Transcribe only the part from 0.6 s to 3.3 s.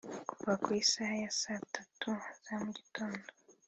ku isaha ya saa tatu za mu gitondo